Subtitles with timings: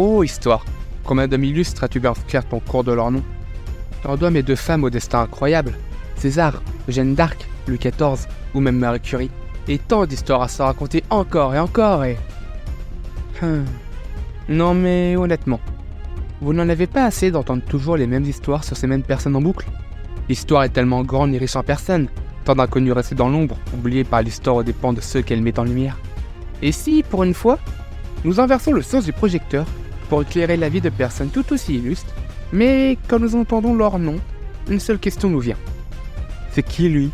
[0.00, 0.64] Oh, histoire
[1.02, 3.24] Combien d'hommes illustres as-tu bien inscrire ton cours de leur nom?
[4.04, 5.74] Tant d'hommes et de femmes au destin incroyable
[6.14, 9.30] César, Jeanne d'Arc, Louis XIV ou même Marie Curie.
[9.66, 12.16] Et tant d'histoires à se raconter encore et encore et...
[13.42, 13.64] Hum.
[14.48, 15.58] Non mais honnêtement,
[16.42, 19.42] vous n'en avez pas assez d'entendre toujours les mêmes histoires sur ces mêmes personnes en
[19.42, 19.66] boucle
[20.28, 22.06] L'histoire est tellement grande et riche en personnes,
[22.44, 25.64] tant d'inconnus restés dans l'ombre, oubliés par l'histoire aux dépens de ceux qu'elle met en
[25.64, 25.98] lumière.
[26.62, 27.58] Et si, pour une fois,
[28.24, 29.66] nous inversons le sens du projecteur
[30.08, 32.14] pour éclairer la vie de personnes tout aussi illustres,
[32.52, 34.16] mais quand nous entendons leur nom,
[34.68, 35.56] une seule question nous vient.
[36.52, 37.10] C'est qui lui?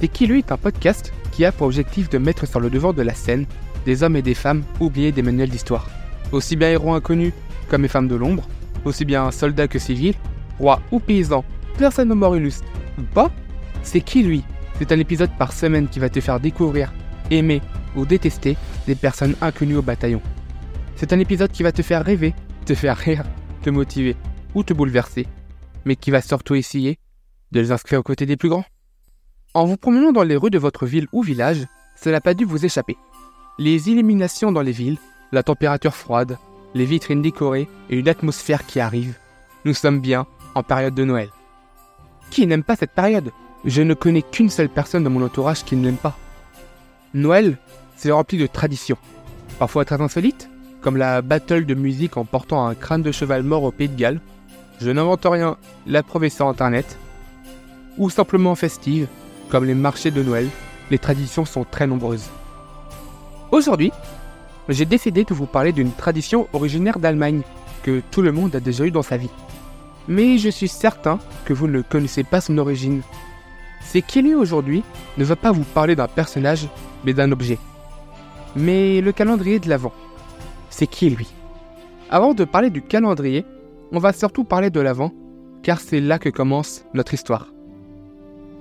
[0.00, 2.92] C'est qui lui est un podcast qui a pour objectif de mettre sur le devant
[2.92, 3.46] de la scène
[3.84, 5.86] des hommes et des femmes oubliés des manuels d'histoire.
[6.32, 7.32] Aussi bien héros inconnus
[7.68, 8.48] comme les femmes de l'ombre,
[8.84, 10.14] aussi bien soldats que civils,
[10.58, 11.44] rois ou paysans,
[11.78, 12.66] personne ne mort illustre
[12.98, 13.30] ou pas,
[13.82, 14.44] c'est qui lui?
[14.78, 16.92] C'est un épisode par semaine qui va te faire découvrir,
[17.30, 17.62] aimer
[17.96, 20.20] ou détester des personnes inconnues au bataillon.
[20.96, 23.22] C'est un épisode qui va te faire rêver, te faire rire,
[23.62, 24.16] te motiver
[24.54, 25.26] ou te bouleverser,
[25.84, 26.98] mais qui va surtout essayer
[27.52, 28.64] de les inscrire aux côtés des plus grands.
[29.52, 32.46] En vous promenant dans les rues de votre ville ou village, cela n'a pas dû
[32.46, 32.96] vous échapper.
[33.58, 34.96] Les illuminations dans les villes,
[35.32, 36.38] la température froide,
[36.74, 39.18] les vitrines décorées et une atmosphère qui arrive.
[39.66, 41.28] Nous sommes bien en période de Noël.
[42.30, 43.32] Qui n'aime pas cette période?
[43.66, 46.16] Je ne connais qu'une seule personne dans mon entourage qui ne l'aime pas.
[47.12, 47.58] Noël,
[47.96, 48.98] c'est rempli de traditions,
[49.58, 50.48] parfois très insolites,
[50.86, 53.96] comme la battle de musique en portant un crâne de cheval mort au Pays de
[53.96, 54.20] Galles.
[54.80, 56.96] Je n'invente rien, la preuve sur internet.
[57.98, 59.08] Ou simplement festives,
[59.48, 60.46] comme les marchés de Noël,
[60.92, 62.28] les traditions sont très nombreuses.
[63.50, 63.90] Aujourd'hui,
[64.68, 67.42] j'ai décidé de vous parler d'une tradition originaire d'Allemagne
[67.82, 69.30] que tout le monde a déjà eu dans sa vie.
[70.06, 73.02] Mais je suis certain que vous ne connaissez pas son origine.
[73.80, 74.84] C'est est aujourd'hui
[75.18, 76.68] ne va pas vous parler d'un personnage,
[77.04, 77.58] mais d'un objet.
[78.54, 79.92] Mais le calendrier de l'Avent,
[80.76, 81.32] c'est qui lui?
[82.10, 83.46] Avant de parler du calendrier,
[83.92, 85.10] on va surtout parler de l'Avent,
[85.62, 87.48] car c'est là que commence notre histoire.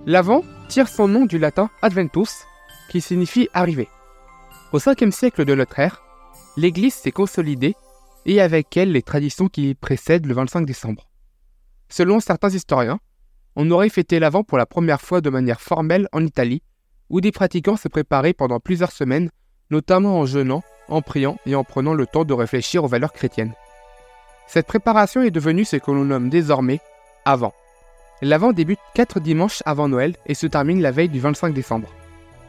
[0.05, 2.45] L'Avent tire son nom du latin Adventus,
[2.89, 3.89] qui signifie arriver.
[4.71, 6.03] Au 5e siècle de notre ère,
[6.55, 7.75] l'Église s'est consolidée
[8.25, 11.09] et avec elle les traditions qui précèdent le 25 décembre.
[11.89, 12.99] Selon certains historiens,
[13.57, 16.63] on aurait fêté l'Avent pour la première fois de manière formelle en Italie,
[17.09, 19.29] où des pratiquants se préparaient pendant plusieurs semaines,
[19.69, 23.53] notamment en jeûnant, en priant et en prenant le temps de réfléchir aux valeurs chrétiennes.
[24.47, 26.79] Cette préparation est devenue ce que l'on nomme désormais
[27.25, 27.53] Avant.
[28.21, 31.89] L'Avent débute quatre dimanches avant Noël et se termine la veille du 25 décembre.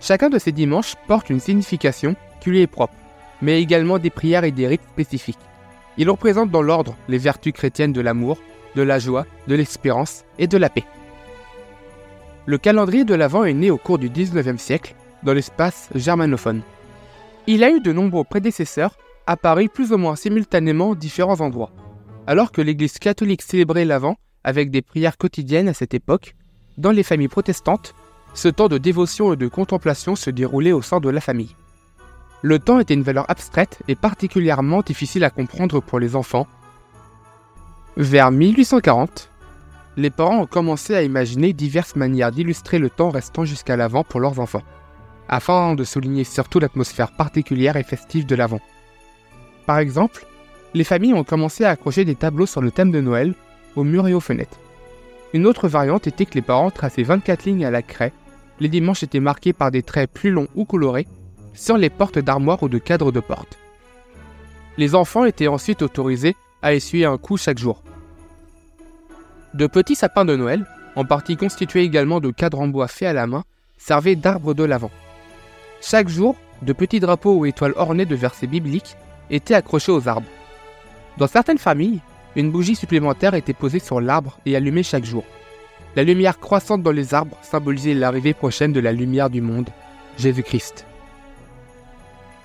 [0.01, 2.95] Chacun de ces dimanches porte une signification qui lui est propre,
[3.43, 5.39] mais également des prières et des rites spécifiques.
[5.99, 8.39] Il représente dans l'ordre les vertus chrétiennes de l'amour,
[8.75, 10.85] de la joie, de l'espérance et de la paix.
[12.45, 16.63] Le calendrier de l'Avent est né au cours du 19e siècle dans l'espace germanophone.
[17.49, 18.97] Il a eu de nombreux prédécesseurs,
[19.27, 21.71] apparus plus ou moins simultanément en différents endroits.
[22.27, 26.35] Alors que l'Église catholique célébrait l'Avent avec des prières quotidiennes à cette époque,
[26.77, 27.95] dans les familles protestantes,
[28.35, 31.55] ce temps de dévotion et de contemplation se déroulait au sein de la famille.
[32.43, 36.47] Le temps était une valeur abstraite et particulièrement difficile à comprendre pour les enfants.
[37.97, 39.31] Vers 1840,
[39.97, 44.21] les parents ont commencé à imaginer diverses manières d'illustrer le temps restant jusqu'à l'avant pour
[44.21, 44.63] leurs enfants,
[45.29, 48.61] afin de souligner surtout l'atmosphère particulière et festive de l'avant.
[49.67, 50.27] Par exemple,
[50.75, 53.35] les familles ont commencé à accrocher des tableaux sur le thème de Noël
[53.75, 54.59] aux murs et aux fenêtres.
[55.33, 58.13] Une autre variante était que les parents traçaient 24 lignes à la craie
[58.61, 61.07] les dimanches étaient marqués par des traits plus longs ou colorés
[61.55, 63.59] sur les portes d'armoire ou de cadres de porte.
[64.77, 67.83] Les enfants étaient ensuite autorisés à essuyer un coup chaque jour.
[69.55, 70.67] De petits sapins de Noël,
[70.97, 73.45] en partie constitués également de cadres en bois faits à la main,
[73.79, 74.91] servaient d'arbres de l'avant.
[75.81, 78.97] Chaque jour, de petits drapeaux ou étoiles ornées de versets bibliques
[79.31, 80.29] étaient accrochés aux arbres.
[81.19, 82.01] Dans certaines familles,
[82.35, 85.25] une bougie supplémentaire était posée sur l'arbre et allumée chaque jour.
[85.95, 89.71] La lumière croissante dans les arbres symbolisait l'arrivée prochaine de la lumière du monde,
[90.19, 90.85] Jésus-Christ.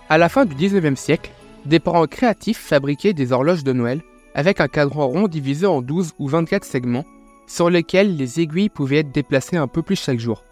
[0.09, 1.31] À la fin du 19e siècle,
[1.65, 4.01] des parents créatifs fabriquaient des horloges de Noël
[4.33, 7.05] avec un cadran rond divisé en 12 ou 24 segments
[7.47, 10.43] sur lesquels les aiguilles pouvaient être déplacées un peu plus chaque jour.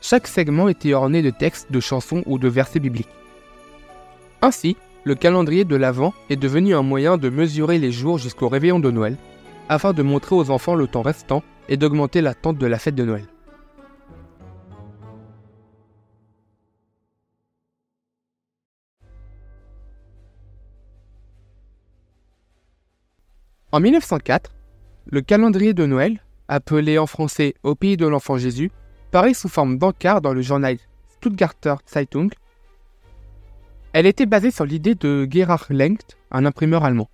[0.00, 3.08] Chaque segment était orné de textes, de chansons ou de versets bibliques.
[4.40, 8.80] Ainsi, le calendrier de l'Avent est devenu un moyen de mesurer les jours jusqu'au réveillon
[8.80, 9.16] de Noël,
[9.68, 13.04] afin de montrer aux enfants le temps restant et d'augmenter l'attente de la fête de
[13.04, 13.26] Noël.
[23.72, 24.50] En 1904,
[25.06, 28.72] le calendrier de Noël, appelé en français Au pays de l'enfant Jésus,
[29.10, 30.76] paraît sous forme d'encart dans le journal
[31.16, 32.30] Stuttgarter Zeitung.
[33.92, 37.10] Elle était basée sur l'idée de Gerhard Lengt un imprimeur allemand.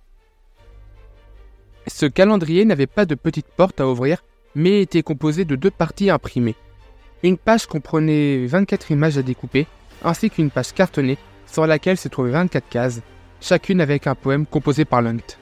[1.87, 4.23] Ce calendrier n'avait pas de petite porte à ouvrir,
[4.55, 6.55] mais était composé de deux parties imprimées.
[7.23, 9.65] Une page comprenait 24 images à découper,
[10.03, 11.17] ainsi qu'une page cartonnée
[11.47, 13.01] sur laquelle se trouvaient 24 cases,
[13.41, 15.37] chacune avec un poème composé par Lungt.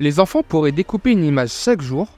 [0.00, 2.08] Les enfants pourraient découper une image chaque jour,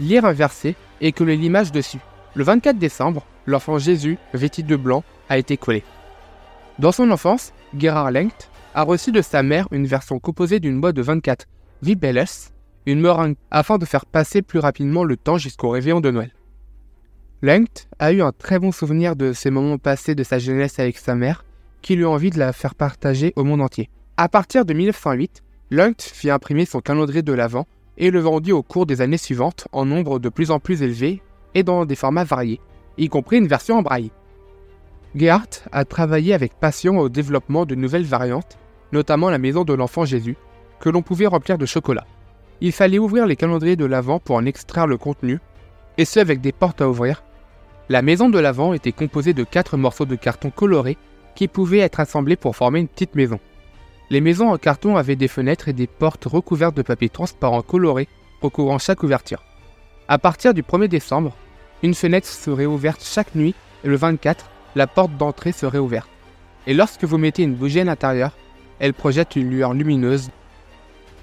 [0.00, 2.00] lire un verset et coller l'image dessus.
[2.38, 5.82] Le 24 décembre, l'enfant Jésus, vêtu de blanc, a été collé.
[6.78, 10.94] Dans son enfance, Gerhard Lengt a reçu de sa mère une version composée d'une boîte
[10.94, 11.46] de 24
[11.82, 12.26] Vibelles,
[12.86, 16.30] une meringue, afin de faire passer plus rapidement le temps jusqu'au réveillon de Noël.
[17.42, 20.96] Lengt a eu un très bon souvenir de ces moments passés de sa jeunesse avec
[20.98, 21.44] sa mère,
[21.82, 23.90] qui lui a envie de la faire partager au monde entier.
[24.16, 25.42] À partir de 1908,
[25.72, 29.66] Lengt fit imprimer son calendrier de l'Avent et le vendit au cours des années suivantes
[29.72, 31.20] en nombre de plus en plus élevé
[31.62, 32.60] dans des formats variés,
[32.96, 34.10] y compris une version en braille.
[35.14, 38.58] Gerhardt a travaillé avec passion au développement de nouvelles variantes,
[38.92, 40.36] notamment la maison de l'enfant Jésus,
[40.80, 42.06] que l'on pouvait remplir de chocolat.
[42.60, 45.40] Il fallait ouvrir les calendriers de l'Avent pour en extraire le contenu,
[45.96, 47.22] et ce avec des portes à ouvrir
[47.90, 50.98] la maison de l'avant était composée de quatre morceaux de carton colorés
[51.34, 53.40] qui pouvaient être assemblés pour former une petite maison.
[54.10, 58.06] Les maisons en carton avaient des fenêtres et des portes recouvertes de papier transparent coloré
[58.42, 59.42] recouvrant chaque ouverture.
[60.06, 61.34] À partir du 1er décembre,
[61.82, 63.54] une fenêtre serait ouverte chaque nuit
[63.84, 66.08] et le 24, la porte d'entrée serait ouverte.
[66.66, 68.32] Et lorsque vous mettez une bougie à l'intérieur,
[68.78, 70.30] elle projette une lueur lumineuse.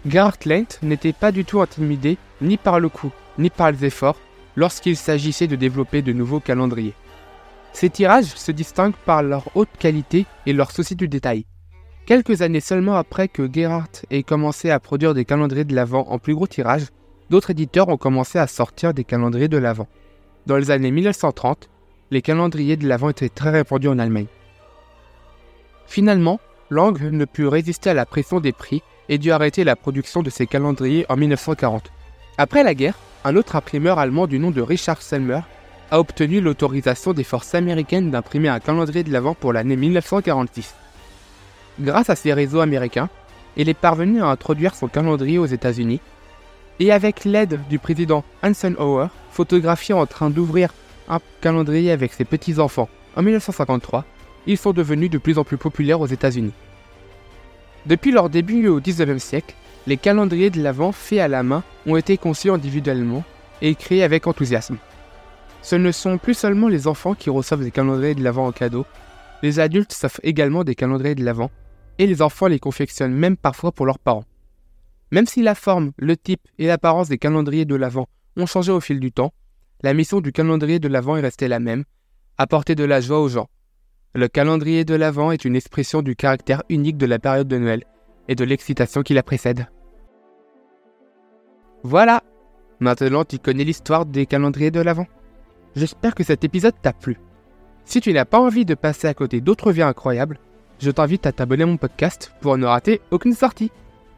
[0.07, 4.19] Gerhard Lent n'était pas du tout intimidé ni par le coup, ni par les efforts,
[4.55, 6.93] lorsqu'il s'agissait de développer de nouveaux calendriers.
[7.73, 11.45] Ces tirages se distinguent par leur haute qualité et leur souci du détail.
[12.05, 16.19] Quelques années seulement après que Gerhardt ait commencé à produire des calendriers de l'Avent en
[16.19, 16.85] plus gros tirage,
[17.29, 19.87] d'autres éditeurs ont commencé à sortir des calendriers de l'Avent.
[20.45, 21.69] Dans les années 1930,
[22.11, 24.27] les calendriers de l'Avent étaient très répandus en Allemagne.
[25.87, 26.39] Finalement,
[26.69, 30.29] Lang ne put résister à la pression des prix et dut arrêter la production de
[30.29, 31.91] ses calendriers en 1940.
[32.37, 35.39] Après la guerre, un autre imprimeur allemand du nom de Richard Selmer
[35.89, 40.75] a obtenu l'autorisation des forces américaines d'imprimer un calendrier de l'Avent pour l'année 1946.
[41.79, 43.09] Grâce à ces réseaux américains,
[43.57, 46.01] il est parvenu à introduire son calendrier aux États-Unis,
[46.79, 50.73] et avec l'aide du président Eisenhower, photographié en train d'ouvrir
[51.07, 54.05] un calendrier avec ses petits-enfants en 1953,
[54.47, 56.53] ils sont devenus de plus en plus populaires aux États-Unis.
[57.85, 59.55] Depuis leur début au XIXe siècle,
[59.87, 63.23] les calendriers de l'Avent faits à la main ont été conçus individuellement
[63.61, 64.77] et créés avec enthousiasme.
[65.61, 68.85] Ce ne sont plus seulement les enfants qui reçoivent des calendriers de l'Avent en cadeau,
[69.43, 71.51] les adultes s'offrent également des calendriers de l'Avent,
[71.97, 74.25] et les enfants les confectionnent même parfois pour leurs parents.
[75.11, 78.07] Même si la forme, le type et l'apparence des calendriers de l'Avent
[78.37, 79.33] ont changé au fil du temps,
[79.81, 81.83] la mission du calendrier de l'Avent est restée la même,
[82.37, 83.49] apporter de la joie aux gens.
[84.13, 87.83] Le calendrier de l'Avent est une expression du caractère unique de la période de Noël
[88.27, 89.67] et de l'excitation qui la précède.
[91.83, 92.23] Voilà
[92.79, 95.07] Maintenant tu connais l'histoire des calendriers de l'Avent.
[95.75, 97.17] J'espère que cet épisode t'a plu.
[97.85, 100.39] Si tu n'as pas envie de passer à côté d'autres vies incroyables,
[100.79, 103.71] je t'invite à t'abonner à mon podcast pour ne rater aucune sortie.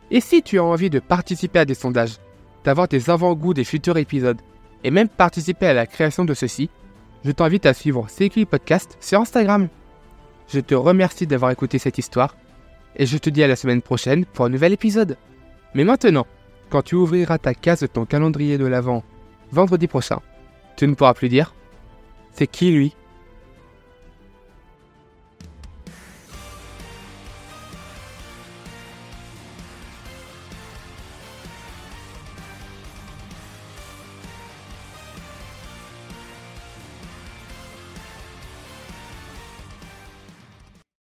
[0.09, 2.17] Et si tu as envie de participer à des sondages,
[2.63, 4.41] d'avoir des avant-goûts des futurs épisodes,
[4.83, 6.69] et même participer à la création de ceux-ci,
[7.25, 9.67] je t'invite à suivre CQI Podcast sur Instagram.
[10.47, 12.35] Je te remercie d'avoir écouté cette histoire,
[12.95, 15.17] et je te dis à la semaine prochaine pour un nouvel épisode.
[15.73, 16.25] Mais maintenant,
[16.69, 19.03] quand tu ouvriras ta case de ton calendrier de l'Avent
[19.51, 20.21] vendredi prochain,
[20.77, 21.53] tu ne pourras plus dire
[22.33, 22.95] C'est qui lui?